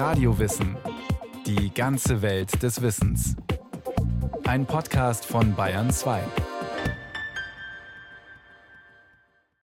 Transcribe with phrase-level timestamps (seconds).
[0.00, 0.78] Radiowissen.
[1.44, 3.36] Die ganze Welt des Wissens.
[4.44, 6.24] Ein Podcast von Bayern 2.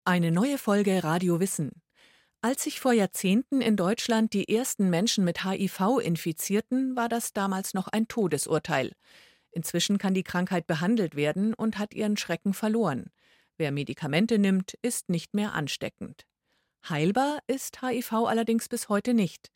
[0.05, 1.81] Eine neue Folge Radio Wissen.
[2.43, 7.73] Als sich vor Jahrzehnten in Deutschland die ersten Menschen mit HIV infizierten, war das damals
[7.73, 8.93] noch ein Todesurteil.
[9.53, 13.07] Inzwischen kann die Krankheit behandelt werden und hat ihren Schrecken verloren.
[13.57, 16.27] Wer Medikamente nimmt, ist nicht mehr ansteckend.
[16.91, 19.51] Heilbar ist HIV allerdings bis heute nicht.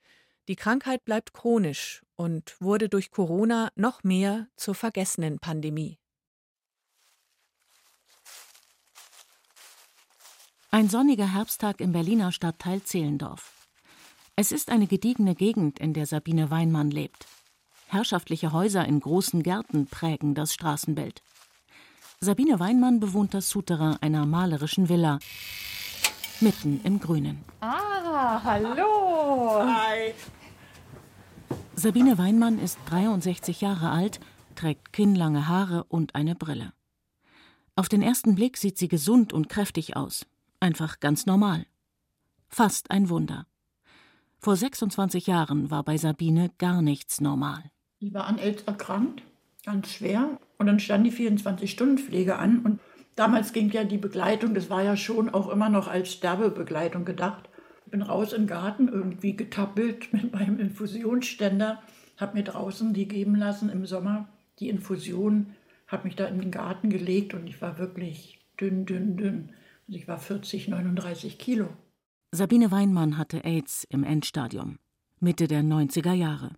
[0.49, 5.99] Die Krankheit bleibt chronisch und wurde durch Corona noch mehr zur vergessenen Pandemie.
[10.73, 13.53] Ein sonniger Herbsttag im Berliner Stadtteil Zehlendorf.
[14.37, 17.27] Es ist eine gediegene Gegend, in der Sabine Weinmann lebt.
[17.89, 21.23] Herrschaftliche Häuser in großen Gärten prägen das Straßenbild.
[22.21, 25.19] Sabine Weinmann bewohnt das Souterrain einer malerischen Villa.
[26.43, 27.45] Mitten im Grünen.
[27.61, 29.63] Ah, hallo.
[29.63, 30.15] Hi.
[31.75, 34.21] Sabine Weinmann ist 63 Jahre alt,
[34.55, 36.73] trägt kinnlange Haare und eine Brille.
[37.77, 40.27] Auf den ersten Blick sieht sie gesund und kräftig aus.
[40.61, 41.67] Einfach ganz normal.
[42.49, 43.47] Fast ein Wunder.
[44.39, 47.71] Vor 26 Jahren war bei Sabine gar nichts normal.
[48.01, 49.23] Die war an AIDS erkrankt,
[49.67, 50.39] ganz schwer.
[50.57, 52.61] Und dann stand die 24-Stunden-Pflege an.
[52.61, 52.81] Und
[53.21, 57.51] damals ging ja die Begleitung, das war ja schon auch immer noch als Sterbebegleitung gedacht.
[57.85, 61.83] Ich bin raus im Garten, irgendwie getappelt mit meinem Infusionsständer,
[62.17, 65.55] habe mir draußen die geben lassen im Sommer, die Infusion,
[65.87, 69.51] habe mich da in den Garten gelegt und ich war wirklich dünn, dünn, dünn.
[69.87, 71.69] Also ich war 40, 39 Kilo.
[72.33, 74.79] Sabine Weinmann hatte AIDS im Endstadium,
[75.19, 76.53] Mitte der 90er Jahre.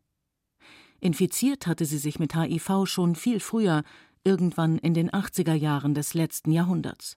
[1.01, 3.83] Infiziert hatte sie sich mit HIV schon viel früher,
[4.25, 7.17] irgendwann in den 80er Jahren des letzten Jahrhunderts.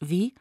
[0.00, 0.34] Wie?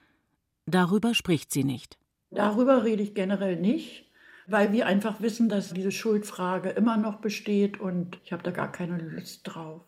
[0.65, 1.97] Darüber spricht sie nicht.
[2.31, 4.09] Darüber rede ich generell nicht,
[4.47, 8.71] weil wir einfach wissen, dass diese Schuldfrage immer noch besteht und ich habe da gar
[8.71, 9.81] keine Lust drauf.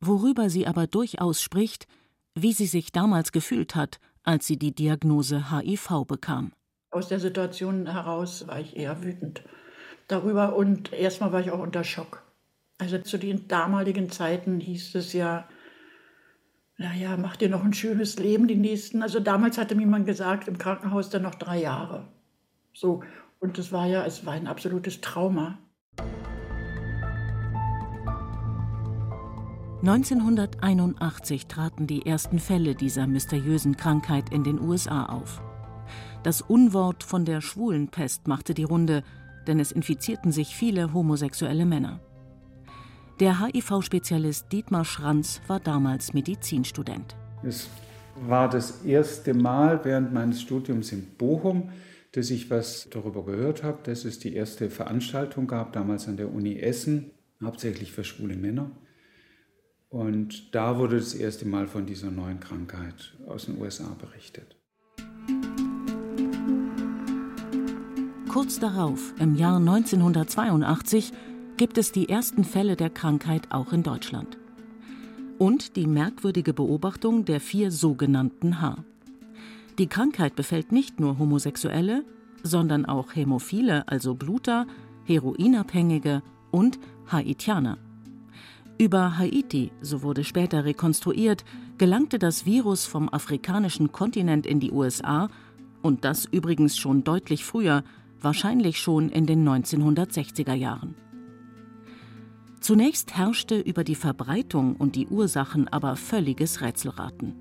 [0.00, 1.86] Worüber sie aber durchaus spricht,
[2.34, 6.52] wie sie sich damals gefühlt hat, als sie die Diagnose HIV bekam.
[6.90, 9.42] Aus der Situation heraus war ich eher wütend
[10.08, 12.22] darüber und erstmal war ich auch unter Schock.
[12.78, 15.48] Also zu den damaligen Zeiten hieß es ja,
[16.80, 19.02] naja, mach dir noch ein schönes Leben die nächsten.
[19.02, 22.08] Also damals hatte mir jemand gesagt, im Krankenhaus dann noch drei Jahre.
[22.72, 23.02] So,
[23.38, 25.58] und das war ja, es war ein absolutes Trauma.
[29.82, 35.42] 1981 traten die ersten Fälle dieser mysteriösen Krankheit in den USA auf.
[36.22, 39.02] Das Unwort von der Schwulenpest machte die Runde,
[39.46, 42.00] denn es infizierten sich viele homosexuelle Männer.
[43.20, 47.16] Der HIV-Spezialist Dietmar Schranz war damals Medizinstudent.
[47.42, 47.68] Es
[48.16, 51.68] war das erste Mal während meines Studiums in Bochum,
[52.12, 56.32] dass ich was darüber gehört habe, dass es die erste Veranstaltung gab, damals an der
[56.32, 57.10] Uni Essen,
[57.44, 58.70] hauptsächlich für schwule Männer.
[59.90, 64.56] Und da wurde das erste Mal von dieser neuen Krankheit aus den USA berichtet.
[68.32, 71.12] Kurz darauf, im Jahr 1982,
[71.60, 74.38] gibt es die ersten Fälle der Krankheit auch in Deutschland.
[75.36, 78.78] Und die merkwürdige Beobachtung der vier sogenannten H.
[79.78, 82.02] Die Krankheit befällt nicht nur Homosexuelle,
[82.42, 84.66] sondern auch Hämophile, also Bluter,
[85.04, 86.78] Heroinabhängige und
[87.12, 87.76] Haitianer.
[88.78, 91.44] Über Haiti, so wurde später rekonstruiert,
[91.76, 95.28] gelangte das Virus vom afrikanischen Kontinent in die USA
[95.82, 97.84] und das übrigens schon deutlich früher,
[98.18, 100.94] wahrscheinlich schon in den 1960er Jahren.
[102.60, 107.34] Zunächst herrschte über die Verbreitung und die Ursachen aber völliges Rätselraten.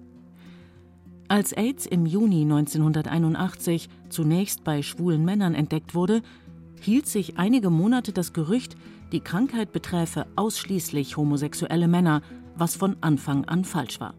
[1.28, 6.22] Als AIDS im Juni 1981 zunächst bei schwulen Männern entdeckt wurde,
[6.82, 8.78] hielt sich einige Monate das Gerücht,
[9.12, 12.22] die Krankheit beträfe ausschließlich homosexuelle Männer,
[12.56, 14.16] was von Anfang an falsch war.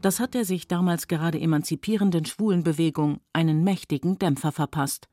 [0.00, 5.08] Das hat der sich damals gerade emanzipierenden Schwulenbewegung einen mächtigen Dämpfer verpasst,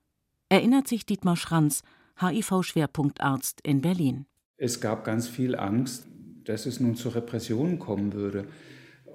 [0.50, 1.83] erinnert sich Dietmar Schranz,
[2.19, 4.25] HIV-Schwerpunktarzt in Berlin.
[4.57, 6.05] Es gab ganz viel Angst,
[6.45, 8.45] dass es nun zu Repressionen kommen würde.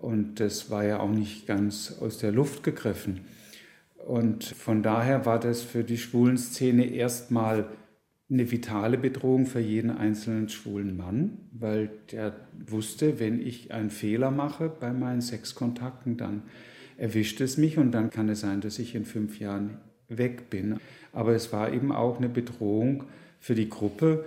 [0.00, 3.20] Und das war ja auch nicht ganz aus der Luft gegriffen.
[4.06, 7.69] Und von daher war das für die schwulen Szene erstmal
[8.31, 12.35] eine vitale Bedrohung für jeden einzelnen schwulen Mann, weil der
[12.67, 16.43] wusste, wenn ich einen Fehler mache bei meinen Sexkontakten, dann
[16.99, 20.79] erwischt es mich und dann kann es sein, dass ich in fünf Jahren weg bin.
[21.12, 23.05] Aber es war eben auch eine Bedrohung
[23.40, 24.25] für die Gruppe,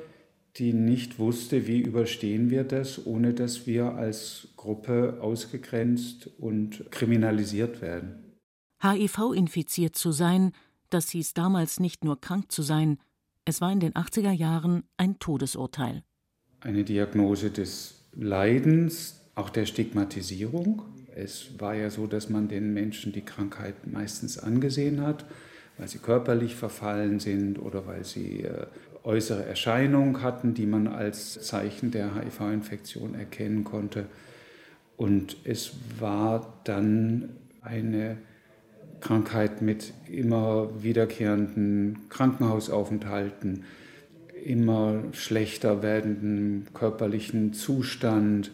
[0.58, 7.82] die nicht wusste, wie überstehen wir das, ohne dass wir als Gruppe ausgegrenzt und kriminalisiert
[7.82, 8.38] werden.
[8.84, 10.52] HIV-infiziert zu sein,
[10.90, 12.98] das hieß damals nicht nur krank zu sein,
[13.44, 16.04] Es war in den 80er Jahren ein Todesurteil.
[16.60, 20.84] Eine Diagnose des Leidens, auch der Stigmatisierung.
[21.16, 25.26] Es war ja so, dass man den Menschen die Krankheit meistens angesehen hat,
[25.78, 28.68] weil sie körperlich verfallen sind oder weil sie äh,
[29.04, 34.06] äußere Erscheinungen hatten, die man als Zeichen der HIV-Infektion erkennen konnte.
[34.98, 37.30] Und es war dann
[37.62, 38.18] eine
[39.00, 43.64] Krankheit mit immer wiederkehrenden Krankenhausaufenthalten,
[44.46, 48.52] immer schlechter werdendem körperlichen Zustand,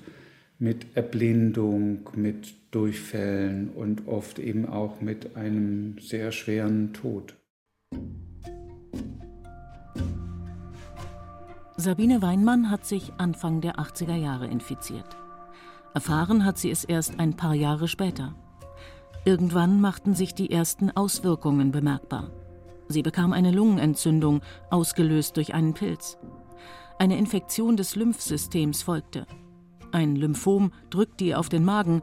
[0.60, 7.36] mit Erblindung, mit Durchfällen und oft eben auch mit einem sehr schweren Tod.
[11.80, 15.16] Sabine Weinmann hat sich Anfang der 80er Jahre infiziert.
[15.94, 18.34] Erfahren hat sie es erst ein paar Jahre später.
[19.26, 22.32] Irgendwann machten sich die ersten Auswirkungen bemerkbar.
[22.88, 24.42] Sie bekam eine Lungenentzündung,
[24.72, 26.18] ausgelöst durch einen Pilz.
[26.98, 29.28] Eine Infektion des Lymphsystems folgte.
[29.92, 32.02] Ein Lymphom drückte ihr auf den Magen.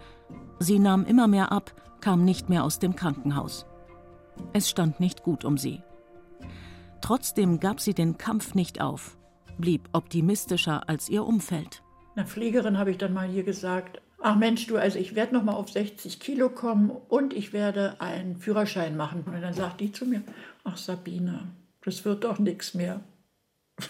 [0.61, 3.67] Sie nahm immer mehr ab, kam nicht mehr aus dem Krankenhaus.
[4.53, 5.83] Es stand nicht gut um sie.
[7.01, 9.17] Trotzdem gab sie den Kampf nicht auf
[9.59, 11.83] blieb optimistischer als ihr Umfeld.
[12.17, 15.45] Einer Pflegerin habe ich dann mal hier gesagt, ach Mensch, du, also ich werde noch
[15.45, 19.25] mal auf 60 Kilo kommen und ich werde einen Führerschein machen.
[19.27, 20.23] Und dann sagt die zu mir,
[20.65, 21.49] ach Sabine,
[21.85, 23.01] das wird doch nichts mehr.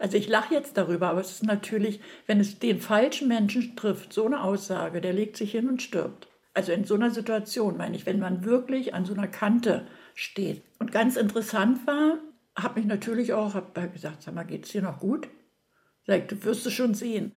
[0.00, 4.12] Also ich lache jetzt darüber, aber es ist natürlich, wenn es den falschen Menschen trifft,
[4.12, 6.28] so eine Aussage, der legt sich hin und stirbt.
[6.54, 10.62] Also in so einer Situation meine ich, wenn man wirklich an so einer Kante steht.
[10.78, 12.18] Und ganz interessant war,
[12.62, 15.28] habe mich natürlich auch hab gesagt, sag mal, geht's dir noch gut?
[16.06, 17.32] Sag, du wirst es schon sehen.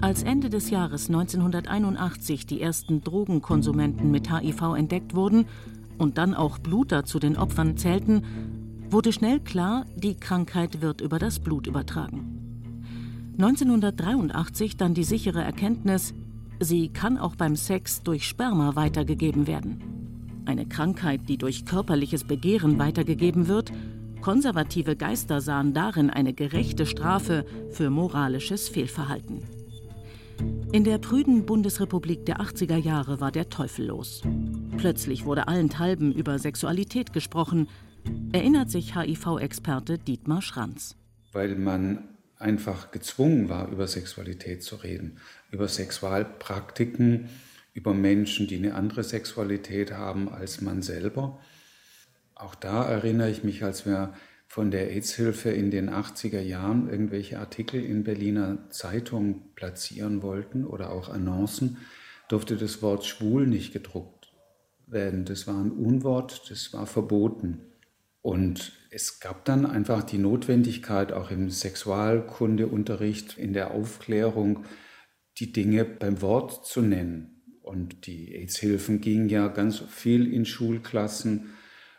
[0.00, 5.46] Als Ende des Jahres 1981 die ersten Drogenkonsumenten mit HIV entdeckt wurden
[5.96, 8.22] und dann auch Bluter zu den Opfern zählten,
[8.90, 13.32] wurde schnell klar, die Krankheit wird über das Blut übertragen.
[13.38, 16.12] 1983 dann die sichere Erkenntnis,
[16.60, 19.93] sie kann auch beim Sex durch Sperma weitergegeben werden
[20.46, 23.72] eine Krankheit, die durch körperliches Begehren weitergegeben wird,
[24.20, 29.42] konservative Geister sahen darin eine gerechte Strafe für moralisches Fehlverhalten.
[30.72, 34.22] In der prüden Bundesrepublik der 80er Jahre war der Teufel los.
[34.76, 37.68] Plötzlich wurde allenthalben über Sexualität gesprochen,
[38.32, 40.96] erinnert sich HIV-Experte Dietmar Schranz.
[41.32, 42.08] Weil man
[42.38, 45.18] einfach gezwungen war, über Sexualität zu reden,
[45.50, 47.28] über Sexualpraktiken,
[47.74, 51.40] über Menschen, die eine andere Sexualität haben als man selber.
[52.34, 54.14] Auch da erinnere ich mich, als wir
[54.46, 60.92] von der AIDS-Hilfe in den 80er Jahren irgendwelche Artikel in Berliner Zeitungen platzieren wollten oder
[60.92, 61.78] auch Annoncen,
[62.28, 64.32] durfte das Wort schwul nicht gedruckt
[64.86, 65.24] werden.
[65.24, 67.60] Das war ein Unwort, das war verboten.
[68.22, 74.64] Und es gab dann einfach die Notwendigkeit, auch im Sexualkundeunterricht, in der Aufklärung,
[75.38, 77.33] die Dinge beim Wort zu nennen.
[77.64, 81.54] Und die AIDS-Hilfen gingen ja ganz viel in Schulklassen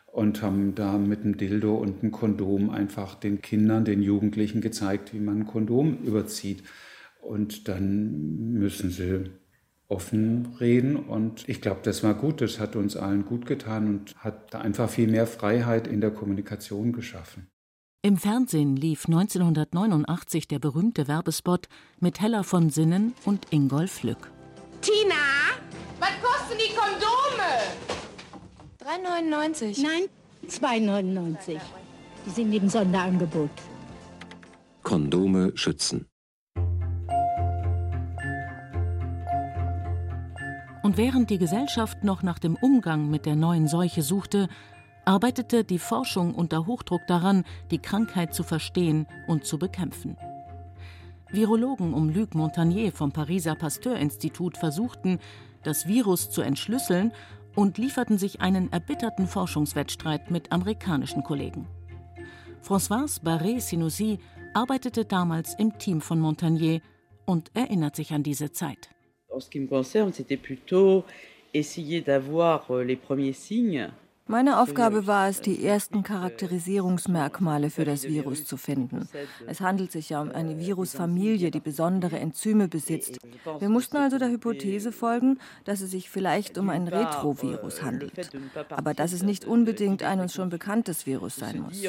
[0.06, 5.12] und haben da mit einem Dildo und einem Kondom einfach den Kindern, den Jugendlichen gezeigt,
[5.12, 6.62] wie man ein Kondom überzieht.
[7.20, 9.24] Und dann müssen sie
[9.88, 10.94] offen reden.
[10.96, 12.40] Und ich glaube, das war gut.
[12.40, 16.12] Das hat uns allen gut getan und hat da einfach viel mehr Freiheit in der
[16.12, 17.48] Kommunikation geschaffen.
[18.02, 21.68] Im Fernsehen lief 1989 der berühmte Werbespot
[21.98, 24.30] mit Hella von Sinnen und Ingolf Lück.
[24.80, 25.14] Tina,
[26.46, 27.50] was kosten die Kondome?
[28.84, 29.82] 3,99.
[29.82, 30.08] Nein,
[30.48, 31.60] 2,99.
[32.26, 33.50] Die sind im Sonderangebot.
[34.82, 36.06] Kondome schützen.
[40.82, 44.48] Und während die Gesellschaft noch nach dem Umgang mit der neuen Seuche suchte,
[45.04, 50.16] arbeitete die Forschung unter Hochdruck daran, die Krankheit zu verstehen und zu bekämpfen.
[51.32, 55.18] Virologen um Luc Montagnier vom Pariser Pasteur-Institut versuchten,
[55.66, 57.12] das Virus zu entschlüsseln
[57.54, 61.66] und lieferten sich einen erbitterten Forschungswettstreit mit amerikanischen Kollegen.
[62.62, 64.18] Françoise Barré-Sinoussi
[64.54, 66.80] arbeitete damals im Team von Montagnier
[67.24, 68.90] und erinnert sich an diese Zeit.
[69.28, 71.04] En ce qui me concerne, c'était plutôt
[71.52, 73.90] essayer d'avoir euh, les premiers signes
[74.26, 79.08] meine Aufgabe war es, die ersten Charakterisierungsmerkmale für das Virus zu finden.
[79.46, 83.18] Es handelt sich ja um eine Virusfamilie, die besondere Enzyme besitzt.
[83.60, 88.30] Wir mussten also der Hypothese folgen, dass es sich vielleicht um ein Retrovirus handelt.
[88.70, 91.80] Aber dass es nicht unbedingt ein uns schon bekanntes Virus sein muss.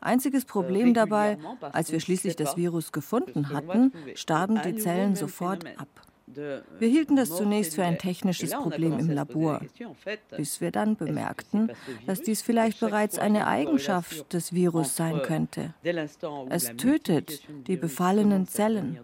[0.00, 1.38] Einziges Problem dabei,
[1.72, 5.88] als wir schließlich das Virus gefunden hatten, starben die Zellen sofort ab.
[6.34, 9.60] Wir hielten das zunächst für ein technisches Problem im Labor,
[10.36, 11.70] bis wir dann bemerkten,
[12.06, 15.74] dass dies vielleicht bereits eine Eigenschaft des Virus sein könnte.
[16.48, 18.98] Es tötet die befallenen Zellen.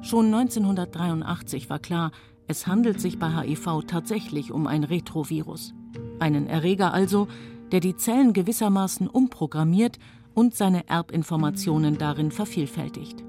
[0.00, 2.12] Schon 1983 war klar,
[2.46, 5.74] es handelt sich bei HIV tatsächlich um ein Retrovirus.
[6.18, 7.28] Einen Erreger also,
[7.72, 9.98] der die Zellen gewissermaßen umprogrammiert
[10.34, 13.24] und seine Erbinformationen darin vervielfältigt.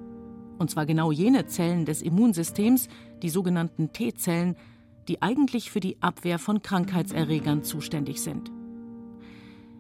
[0.58, 2.88] Und zwar genau jene Zellen des Immunsystems,
[3.22, 4.56] die sogenannten T-Zellen,
[5.08, 8.52] die eigentlich für die Abwehr von Krankheitserregern zuständig sind.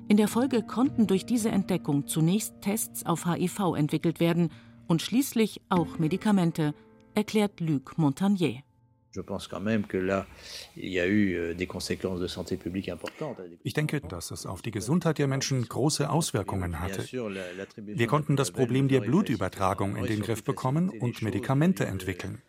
[0.07, 4.49] In der Folge konnten durch diese Entdeckung zunächst Tests auf HIV entwickelt werden
[4.87, 6.73] und schließlich auch Medikamente,
[7.13, 8.63] erklärt Luc Montagnier.
[9.15, 9.23] Euh,
[13.63, 17.03] ich denke, dass es auf die Gesundheit der Menschen große Auswirkungen hatte.
[17.75, 22.41] Wir konnten das Problem der Blutübertragung in den Griff bekommen und Medikamente entwickeln.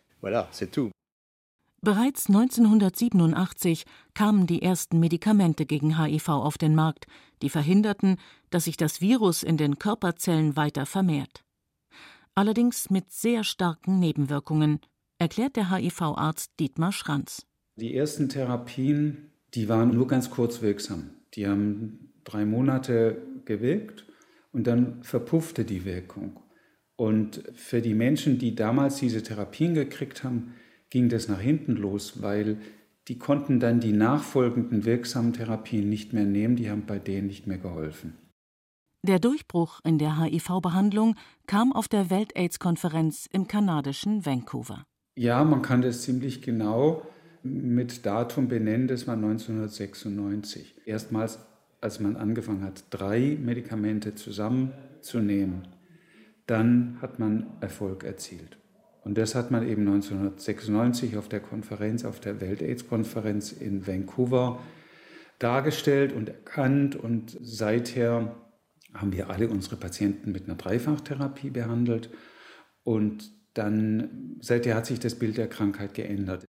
[1.83, 7.07] Bereits 1987 kamen die ersten Medikamente gegen HIV auf den Markt,
[7.41, 8.17] die verhinderten,
[8.51, 11.43] dass sich das Virus in den Körperzellen weiter vermehrt.
[12.35, 14.79] Allerdings mit sehr starken Nebenwirkungen,
[15.21, 17.45] erklärt der HIV-Arzt Dietmar Schranz.
[17.75, 21.11] Die ersten Therapien, die waren nur ganz kurz wirksam.
[21.35, 24.07] Die haben drei Monate gewirkt
[24.51, 26.39] und dann verpuffte die Wirkung.
[26.95, 30.55] Und für die Menschen, die damals diese Therapien gekriegt haben,
[30.89, 32.57] ging das nach hinten los, weil
[33.07, 37.45] die konnten dann die nachfolgenden wirksamen Therapien nicht mehr nehmen, die haben bei denen nicht
[37.45, 38.17] mehr geholfen.
[39.03, 44.85] Der Durchbruch in der HIV-Behandlung kam auf der Welt-AIDS-Konferenz im kanadischen Vancouver.
[45.15, 47.05] Ja, man kann das ziemlich genau
[47.43, 50.81] mit Datum benennen, das war 1996.
[50.85, 51.39] Erstmals,
[51.81, 55.67] als man angefangen hat, drei Medikamente zusammenzunehmen,
[56.45, 58.57] dann hat man Erfolg erzielt.
[59.03, 64.59] Und das hat man eben 1996 auf der Konferenz, auf der Welt-AIDS-Konferenz in Vancouver
[65.39, 66.95] dargestellt und erkannt.
[66.95, 68.35] Und seither
[68.93, 72.11] haben wir alle unsere Patienten mit einer Dreifachtherapie behandelt.
[72.83, 76.45] Und dann seither hat sich das Bild der Krankheit geändert.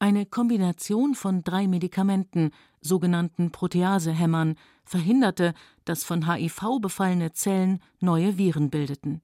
[0.00, 8.70] Eine Kombination von drei Medikamenten, sogenannten Proteasehämmern, verhinderte, dass von HIV befallene Zellen neue Viren
[8.70, 9.22] bildeten.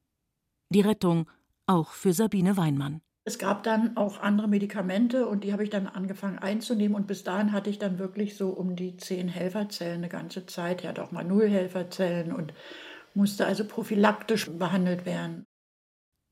[0.71, 1.31] Die Rettung
[1.66, 3.00] auch für Sabine Weinmann.
[3.26, 6.95] Es gab dann auch andere Medikamente und die habe ich dann angefangen einzunehmen.
[6.95, 10.83] Und bis dahin hatte ich dann wirklich so um die zehn Helferzellen eine ganze Zeit.
[10.83, 12.52] Ich hatte auch mal null Helferzellen und
[13.14, 15.47] musste also prophylaktisch behandelt werden.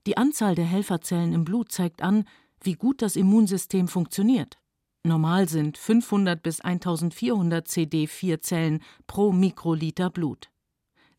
[0.06, 2.24] Die Anzahl der Helferzellen im Blut zeigt an,
[2.60, 4.58] wie gut das Immunsystem funktioniert.
[5.04, 10.50] Normal sind 500 bis 1400 CD4-Zellen pro Mikroliter Blut.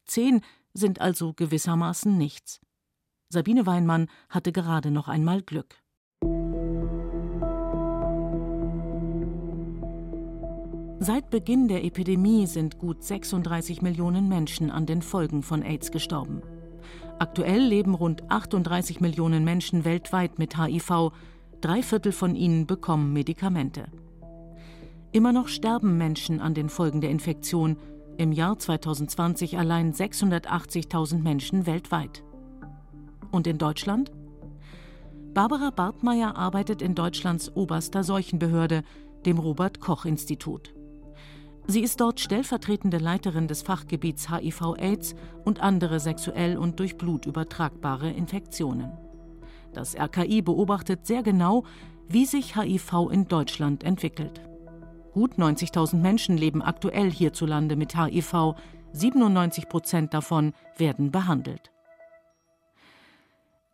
[0.05, 0.41] Zehn
[0.73, 2.59] sind also gewissermaßen nichts.
[3.29, 5.75] Sabine Weinmann hatte gerade noch einmal Glück.
[10.99, 16.41] Seit Beginn der Epidemie sind gut 36 Millionen Menschen an den Folgen von AIDS gestorben.
[17.23, 21.13] Aktuell leben rund 38 Millionen Menschen weltweit mit HIV,
[21.61, 23.85] drei Viertel von ihnen bekommen Medikamente.
[25.13, 27.77] Immer noch sterben Menschen an den Folgen der Infektion,
[28.17, 32.25] im Jahr 2020 allein 680.000 Menschen weltweit.
[33.31, 34.11] Und in Deutschland?
[35.33, 38.83] Barbara Bartmeier arbeitet in Deutschlands oberster Seuchenbehörde,
[39.25, 40.75] dem Robert Koch Institut.
[41.65, 45.15] Sie ist dort stellvertretende Leiterin des Fachgebiets HIV-Aids
[45.45, 48.91] und andere sexuell und durch Blut übertragbare Infektionen.
[49.71, 51.63] Das RKI beobachtet sehr genau,
[52.07, 54.41] wie sich HIV in Deutschland entwickelt.
[55.13, 58.55] Gut 90.000 Menschen leben aktuell hierzulande mit HIV,
[58.91, 61.71] 97 Prozent davon werden behandelt.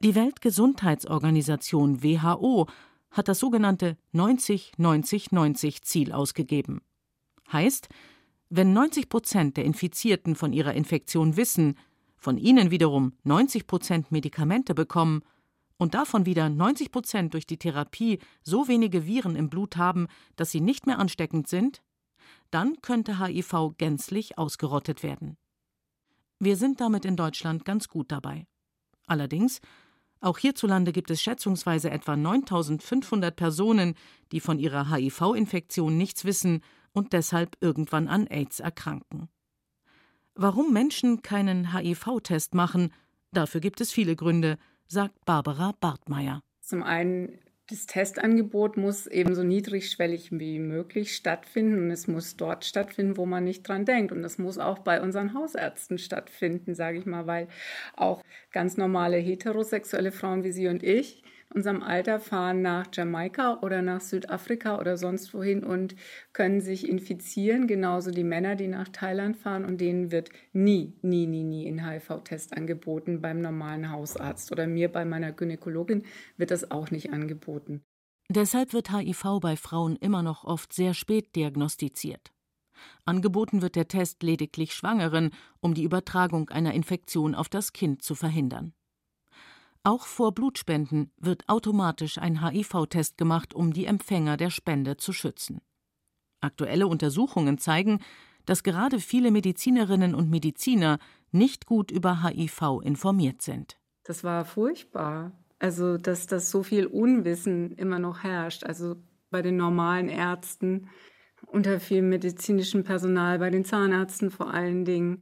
[0.01, 2.67] Die Weltgesundheitsorganisation WHO
[3.11, 6.81] hat das sogenannte 90-90-90-Ziel ausgegeben.
[7.51, 7.89] Heißt,
[8.49, 11.75] wenn 90 Prozent der Infizierten von ihrer Infektion wissen,
[12.17, 15.21] von ihnen wiederum 90 Prozent Medikamente bekommen
[15.77, 20.51] und davon wieder 90 Prozent durch die Therapie so wenige Viren im Blut haben, dass
[20.51, 21.81] sie nicht mehr ansteckend sind,
[22.51, 25.37] dann könnte HIV gänzlich ausgerottet werden.
[26.39, 28.47] Wir sind damit in Deutschland ganz gut dabei.
[29.07, 29.61] Allerdings,
[30.21, 33.95] auch hierzulande gibt es schätzungsweise etwa 9500 Personen,
[34.31, 36.61] die von ihrer HIV-Infektion nichts wissen
[36.93, 39.29] und deshalb irgendwann an AIDS erkranken.
[40.35, 42.93] Warum Menschen keinen HIV-Test machen,
[43.31, 46.41] dafür gibt es viele Gründe, sagt Barbara Bartmeier.
[46.61, 52.65] Zum einen Das Testangebot muss eben so niedrigschwellig wie möglich stattfinden und es muss dort
[52.65, 54.11] stattfinden, wo man nicht dran denkt.
[54.11, 57.47] Und das muss auch bei unseren Hausärzten stattfinden, sage ich mal, weil
[57.95, 61.21] auch ganz normale heterosexuelle Frauen wie Sie und ich
[61.53, 65.95] unserem Alter fahren nach Jamaika oder nach Südafrika oder sonst wohin und
[66.33, 67.67] können sich infizieren.
[67.67, 71.87] Genauso die Männer, die nach Thailand fahren und denen wird nie, nie, nie, nie ein
[71.87, 74.51] HIV-Test angeboten beim normalen Hausarzt.
[74.51, 76.03] Oder mir bei meiner Gynäkologin
[76.37, 77.81] wird das auch nicht angeboten.
[78.29, 82.31] Deshalb wird HIV bei Frauen immer noch oft sehr spät diagnostiziert.
[83.05, 88.15] Angeboten wird der Test lediglich Schwangeren, um die Übertragung einer Infektion auf das Kind zu
[88.15, 88.73] verhindern.
[89.83, 95.61] Auch vor Blutspenden wird automatisch ein HIV-Test gemacht, um die Empfänger der Spende zu schützen.
[96.41, 97.99] Aktuelle Untersuchungen zeigen,
[98.45, 100.99] dass gerade viele Medizinerinnen und Mediziner
[101.31, 103.77] nicht gut über HIV informiert sind.
[104.03, 105.31] Das war furchtbar.
[105.59, 108.63] Also, dass das so viel Unwissen immer noch herrscht.
[108.63, 108.95] Also
[109.29, 110.89] bei den normalen Ärzten,
[111.45, 115.21] unter viel medizinischem Personal, bei den Zahnärzten vor allen Dingen.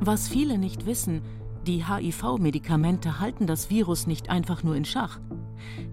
[0.00, 1.22] Was viele nicht wissen,
[1.66, 5.20] die HIV-Medikamente halten das Virus nicht einfach nur in Schach.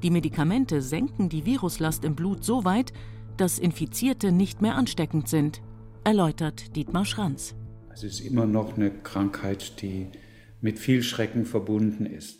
[0.02, 2.92] Die Medikamente senken die Viruslast im Blut so weit,
[3.38, 5.62] dass Infizierte nicht mehr ansteckend sind,
[6.04, 7.56] erläutert Dietmar Schranz.
[7.94, 10.08] Es ist immer noch eine Krankheit, die
[10.62, 12.40] mit viel Schrecken verbunden ist,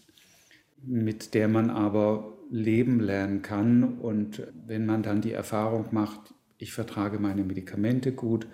[0.84, 4.00] mit der man aber leben lernen kann.
[4.00, 8.48] Und wenn man dann die Erfahrung macht, ich vertrage meine Medikamente gut,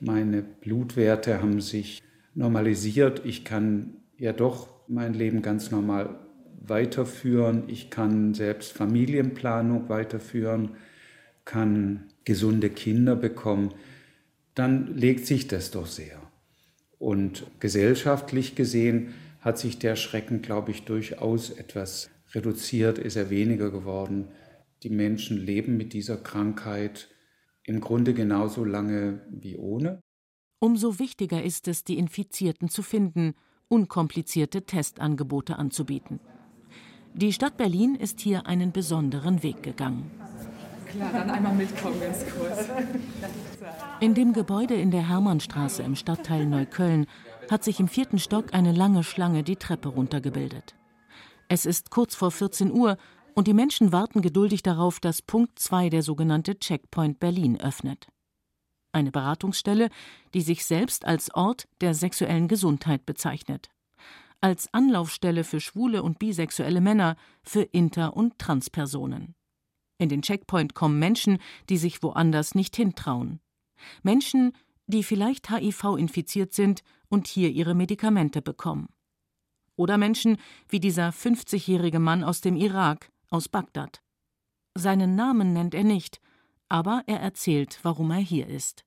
[0.00, 2.02] meine Blutwerte haben sich
[2.34, 6.20] normalisiert, ich kann ja doch mein Leben ganz normal
[6.60, 7.64] weiterführen.
[7.66, 10.76] Ich kann selbst Familienplanung weiterführen,
[11.44, 13.74] kann gesunde Kinder bekommen.
[14.54, 16.22] Dann legt sich das doch sehr.
[17.00, 23.72] Und gesellschaftlich gesehen hat sich der Schrecken, glaube ich, durchaus etwas reduziert, ist er weniger
[23.72, 24.28] geworden.
[24.84, 27.08] Die Menschen leben mit dieser Krankheit
[27.64, 30.00] im Grunde genauso lange wie ohne.
[30.60, 33.34] Umso wichtiger ist es, die Infizierten zu finden
[33.72, 36.20] unkomplizierte Testangebote anzubieten.
[37.14, 40.10] Die Stadt Berlin ist hier einen besonderen Weg gegangen.
[40.90, 42.68] Klar, dann einmal mitkommen, ganz kurz.
[44.00, 47.06] In dem Gebäude in der Hermannstraße im Stadtteil Neukölln
[47.50, 50.74] hat sich im vierten Stock eine lange Schlange die Treppe runtergebildet.
[51.48, 52.98] Es ist kurz vor 14 Uhr
[53.34, 58.06] und die Menschen warten geduldig darauf, dass Punkt 2 der sogenannte Checkpoint Berlin öffnet
[58.92, 59.88] eine Beratungsstelle,
[60.34, 63.68] die sich selbst als Ort der sexuellen Gesundheit bezeichnet,
[64.42, 69.34] als Anlaufstelle für schwule und bisexuelle Männer, für Inter- und Transpersonen.
[69.98, 73.40] In den Checkpoint kommen Menschen, die sich woanders nicht hintrauen.
[74.02, 74.52] Menschen,
[74.86, 78.88] die vielleicht HIV infiziert sind und hier ihre Medikamente bekommen.
[79.76, 84.02] Oder Menschen wie dieser 50-jährige Mann aus dem Irak, aus Bagdad.
[84.74, 86.20] Seinen Namen nennt er nicht,
[86.68, 88.84] aber er erzählt, warum er hier ist.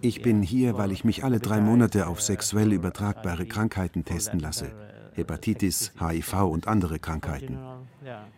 [0.00, 4.72] Ich bin hier, weil ich mich alle drei Monate auf sexuell übertragbare Krankheiten testen lasse.
[5.14, 7.58] Hepatitis, HIV und andere Krankheiten.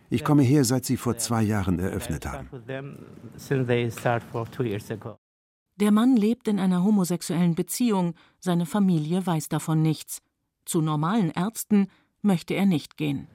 [0.09, 2.49] Ich komme her, seit sie vor zwei Jahren eröffnet haben.
[5.75, 10.21] Der Mann lebt in einer homosexuellen Beziehung, seine Familie weiß davon nichts.
[10.65, 11.87] Zu normalen Ärzten
[12.21, 13.27] möchte er nicht gehen.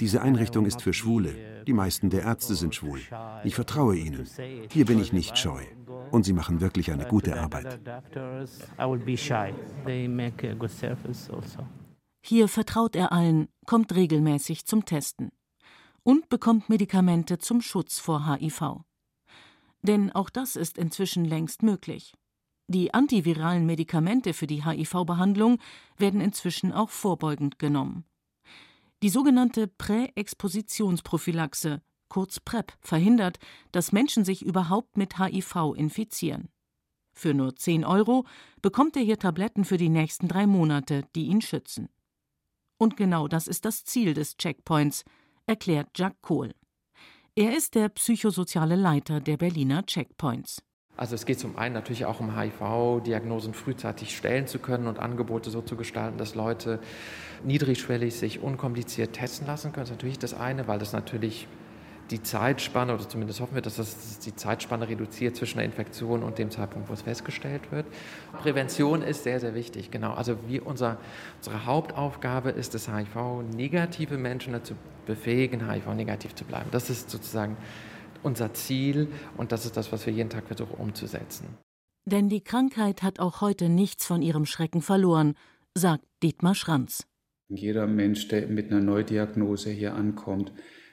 [0.00, 1.64] Diese Einrichtung ist für Schwule.
[1.66, 3.00] Die meisten der Ärzte sind schwul.
[3.44, 4.26] Ich vertraue ihnen.
[4.70, 5.62] Hier bin ich nicht scheu.
[6.10, 7.78] Und sie machen wirklich eine gute Arbeit.
[11.28, 11.66] Also.
[12.22, 15.32] Hier vertraut er allen, kommt regelmäßig zum Testen
[16.02, 18.84] und bekommt Medikamente zum Schutz vor HIV.
[19.82, 22.14] Denn auch das ist inzwischen längst möglich.
[22.68, 25.60] Die antiviralen Medikamente für die HIV-Behandlung
[25.98, 28.04] werden inzwischen auch vorbeugend genommen.
[29.02, 33.38] Die sogenannte Präexpositionsprophylaxe, kurz PrEP, verhindert,
[33.70, 36.48] dass Menschen sich überhaupt mit HIV infizieren.
[37.12, 38.26] Für nur 10 Euro
[38.62, 41.88] bekommt er hier Tabletten für die nächsten drei Monate, die ihn schützen.
[42.78, 45.04] Und genau das ist das Ziel des Checkpoints,
[45.46, 46.52] erklärt Jack Kohl.
[47.34, 50.62] Er ist der psychosoziale Leiter der Berliner Checkpoints.
[50.96, 55.50] Also es geht zum einen natürlich auch um HIV-Diagnosen frühzeitig stellen zu können und Angebote
[55.50, 56.78] so zu gestalten, dass Leute
[57.44, 59.84] niedrigschwellig sich unkompliziert testen lassen können.
[59.84, 61.48] Das ist natürlich das eine, weil das natürlich
[62.10, 66.38] die Zeitspanne, oder zumindest hoffen wir, dass das die Zeitspanne reduziert zwischen der Infektion und
[66.38, 67.84] dem Zeitpunkt, wo es festgestellt wird.
[68.40, 70.12] Prävention ist sehr, sehr wichtig, genau.
[70.14, 70.98] Also wie unser,
[71.38, 76.68] unsere Hauptaufgabe ist es, HIV-negative Menschen dazu befähigen, HIV-negativ zu bleiben.
[76.70, 77.56] Das ist sozusagen
[78.22, 81.46] unser Ziel und das ist das, was wir jeden Tag versuchen umzusetzen.
[82.04, 85.34] Denn die Krankheit hat auch heute nichts von ihrem Schrecken verloren,
[85.74, 87.06] sagt Dietmar Schranz.
[87.48, 90.52] Jeder Mensch, der mit einer Neudiagnose hier ankommt,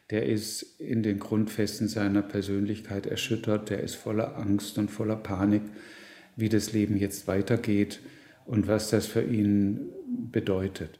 [0.09, 5.63] der ist in den Grundfesten seiner Persönlichkeit erschüttert, der ist voller Angst und voller Panik,
[6.35, 7.99] wie das Leben jetzt weitergeht
[8.45, 9.91] und was das für ihn
[10.31, 10.99] bedeutet.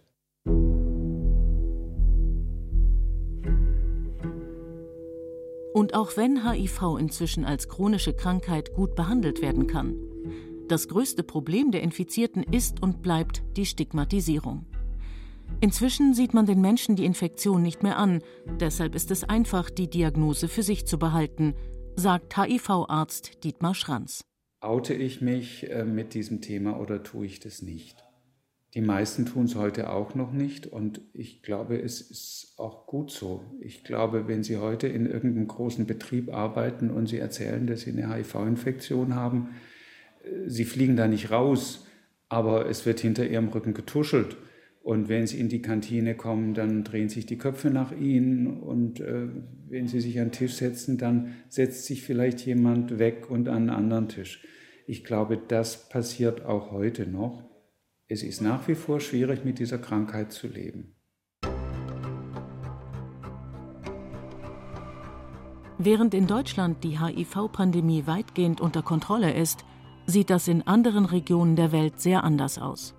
[5.84, 9.98] Und auch wenn HIV inzwischen als chronische Krankheit gut behandelt werden kann,
[10.70, 14.66] das größte Problem der Infizierten ist und bleibt die Stigmatisierung.
[15.60, 18.22] Inzwischen sieht man den Menschen die Infektion nicht mehr an,
[18.62, 21.54] deshalb ist es einfach, die Diagnose für sich zu behalten,
[21.98, 24.24] sagt HIV-Arzt Dietmar Schranz.
[24.62, 28.06] Oute ich mich äh, mit diesem Thema oder tue ich das nicht?
[28.74, 33.12] Die meisten tun es heute auch noch nicht und ich glaube, es ist auch gut
[33.12, 33.44] so.
[33.62, 37.92] Ich glaube, wenn Sie heute in irgendeinem großen Betrieb arbeiten und Sie erzählen, dass Sie
[37.92, 39.50] eine HIV-Infektion haben,
[40.24, 41.86] äh, Sie fliegen da nicht raus,
[42.30, 44.38] aber es wird hinter Ihrem Rücken getuschelt.
[44.82, 48.60] Und wenn Sie in die Kantine kommen, dann drehen sich die Köpfe nach Ihnen.
[48.60, 49.28] Und äh,
[49.70, 53.56] wenn Sie sich an den Tisch setzen, dann setzt sich vielleicht jemand weg und an
[53.56, 54.44] einen anderen Tisch.
[54.88, 57.53] Ich glaube, das passiert auch heute noch.
[58.08, 60.96] Es ist nach wie vor schwierig, mit dieser Krankheit zu leben.
[65.78, 69.66] Während in Deutschland die HIV-Pandemie weitgehend unter Kontrolle ist,
[70.06, 72.94] sieht das in anderen Regionen der Welt sehr anders aus.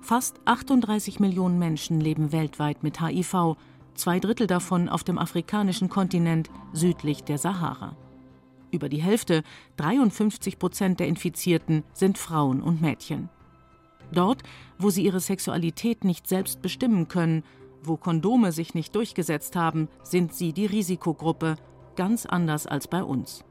[0.00, 3.56] Fast 38 Millionen Menschen leben weltweit mit HIV,
[3.94, 7.96] zwei Drittel davon auf dem afrikanischen Kontinent südlich der Sahara.
[8.70, 9.42] Über die Hälfte,
[9.76, 13.28] 53 Prozent der Infizierten, sind Frauen und Mädchen.
[14.12, 14.42] Dort,
[14.78, 17.44] wo sie ihre Sexualität nicht selbst bestimmen können,
[17.82, 21.56] wo Kondome sich nicht durchgesetzt haben, sind sie die Risikogruppe,
[21.96, 23.44] ganz anders als bei uns.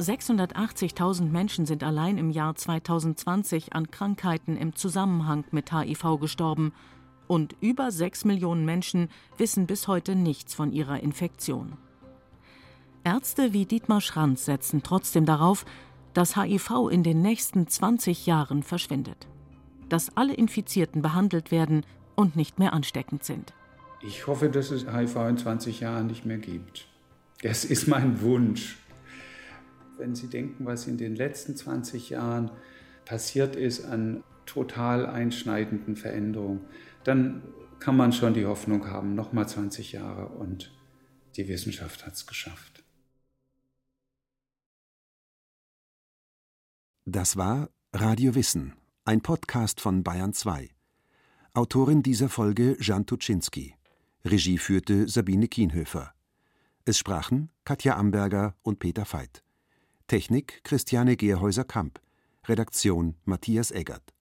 [0.00, 6.72] 680.000 Menschen sind allein im Jahr 2020 an Krankheiten im Zusammenhang mit HIV gestorben
[7.28, 11.76] und über 6 Millionen Menschen wissen bis heute nichts von ihrer Infektion.
[13.04, 15.64] Ärzte wie Dietmar Schranz setzen trotzdem darauf,
[16.14, 19.26] dass HIV in den nächsten 20 Jahren verschwindet.
[19.88, 23.52] Dass alle Infizierten behandelt werden und nicht mehr ansteckend sind.
[24.00, 26.88] Ich hoffe, dass es HIV in 20 Jahren nicht mehr gibt.
[27.42, 28.78] Das ist mein Wunsch.
[29.98, 32.50] Wenn Sie denken, was in den letzten 20 Jahren
[33.04, 36.60] passiert ist an total einschneidenden Veränderungen,
[37.04, 37.42] dann
[37.78, 40.72] kann man schon die Hoffnung haben, nochmal 20 Jahre und
[41.36, 42.71] die Wissenschaft hat es geschafft.
[47.04, 50.70] Das war Radio Wissen, ein Podcast von Bayern 2.
[51.52, 53.74] Autorin dieser Folge Jan Tuczynski.
[54.24, 56.14] Regie führte Sabine Kienhöfer.
[56.84, 59.42] Es sprachen Katja Amberger und Peter Veit.
[60.06, 62.00] Technik Christiane Gerhäuser-Kamp.
[62.46, 64.14] Redaktion Matthias Eggert.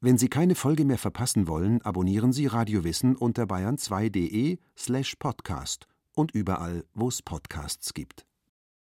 [0.00, 5.86] Wenn Sie keine Folge mehr verpassen wollen, abonnieren Sie Radio Wissen unter bayern2.de slash podcast
[6.14, 8.24] und überall, wo es Podcasts gibt.